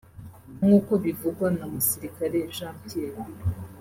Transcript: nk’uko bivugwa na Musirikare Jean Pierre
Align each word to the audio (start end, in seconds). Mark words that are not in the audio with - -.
nk’uko 0.63 0.91
bivugwa 1.03 1.47
na 1.57 1.65
Musirikare 1.71 2.37
Jean 2.55 2.75
Pierre 2.83 3.21